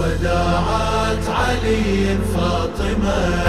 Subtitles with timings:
[0.00, 3.44] وداعات علي فاطمة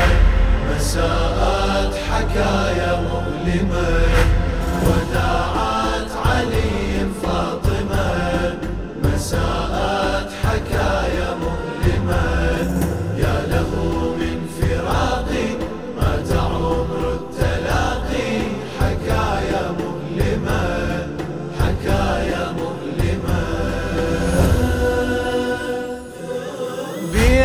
[0.70, 4.01] مساءات حكايا مؤلمة.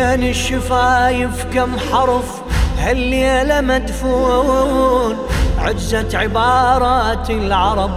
[0.07, 2.41] بين الشفايف كم حرف
[2.79, 5.15] هالليلة مدفون.
[5.59, 7.91] عجزت عبارات العرب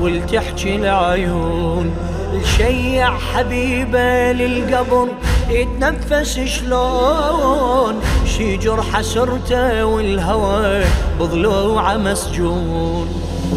[0.00, 1.94] والتحكي العيون.
[2.34, 5.08] الشيع حبيبة للقبر
[5.50, 10.84] يتنفس شلون؟ شي جرح سرته والهوى
[11.20, 13.08] بضلوعه مسجون.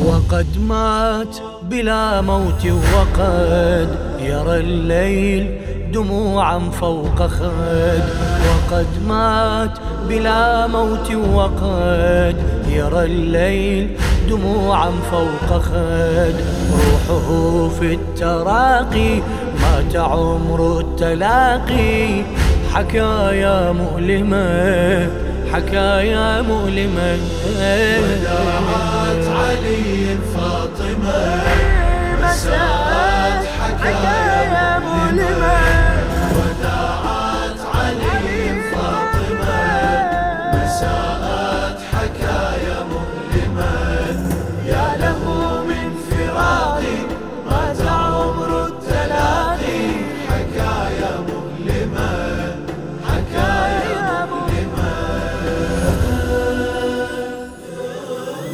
[0.06, 5.62] وقد مات بلا موت وقد يرى الليل
[5.94, 8.04] دموعا فوق خد
[8.48, 9.72] وقد مات
[10.10, 12.36] بلا موت وقد.
[12.70, 13.98] يرى الليل
[14.30, 16.36] دموعا فوق خد
[16.72, 19.22] روحه في التراقي
[19.62, 22.24] مات عمر التلاقي.
[22.74, 25.10] حكايا مؤلمة
[25.54, 27.18] حكايا مؤلمة.
[27.58, 30.57] وداعات علي فاطمة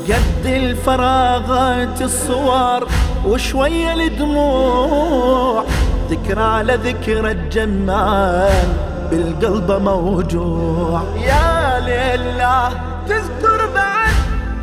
[0.09, 2.87] قد الفراغات الصور
[3.25, 5.63] وشوية الدموع.
[6.09, 8.67] ذكرى لذكرى الجمال
[9.11, 11.03] بالقلب موجوع.
[11.17, 12.69] يا لله
[13.07, 14.15] تذكر بعد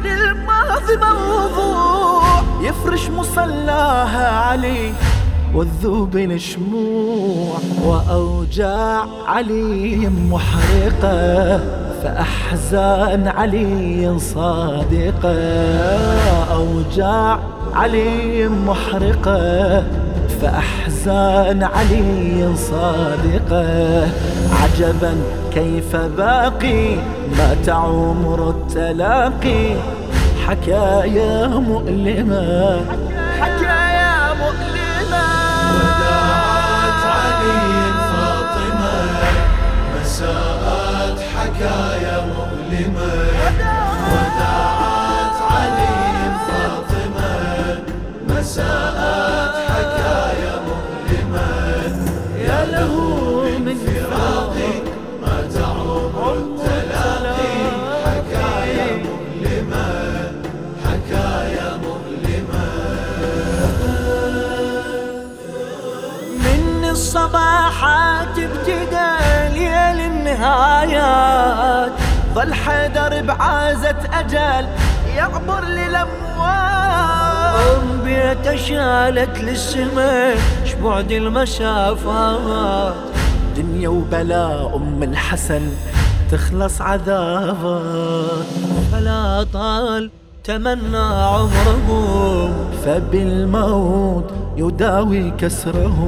[0.04, 2.22] للماضي موضوع.
[2.60, 4.92] يفرش مصلاها علي
[5.54, 7.58] والذوب الشموع.
[7.84, 11.60] وأوجاع علي محرقة.
[12.02, 15.34] فأحزان علي صادقة
[16.52, 17.38] أوجاع
[17.74, 19.84] علي محرقة.
[20.40, 23.66] فأحزان علي صادقة
[24.62, 25.14] عجبا
[25.54, 26.96] كيف باقي؟
[27.38, 29.74] ما تعمر التلاقي
[30.46, 32.80] حكايا مؤلمة.
[33.40, 33.79] حكايا
[41.60, 43.12] حكايا مؤلمة
[44.12, 47.78] وداعات علي فاطمة.
[48.28, 51.48] مساءات حكايا مؤلمة
[52.38, 52.94] يا له
[53.58, 54.72] من فراقي
[55.22, 55.36] ما
[60.88, 62.66] مؤلمة مؤلمة
[66.44, 68.38] من الصباحات
[70.30, 71.92] النهايات.
[72.34, 74.66] ظل حيدر بعازة أجل
[75.16, 76.10] يعبر للأموال
[77.76, 82.94] أم بيته شالت للسماء شبعد المسافات؟
[83.56, 85.62] دنيا وبلاء أم الحسن
[86.32, 88.46] تخلص عذابات.
[88.92, 90.10] فلا طال
[90.44, 91.88] تمنى عمره.
[92.84, 94.24] فبالموت
[94.56, 95.98] يداوي كسره.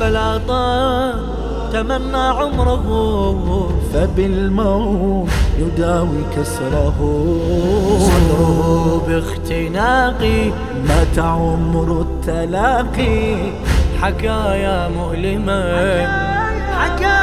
[0.00, 1.39] فلا طال
[1.72, 2.86] تمنى عمره
[3.92, 6.98] فبالموت يداوي كسره.
[7.98, 10.40] صدره باختناقي
[10.88, 13.36] مات عمر التلاقي.
[14.02, 15.62] حكايا مؤلمة.
[16.78, 17.19] حكايا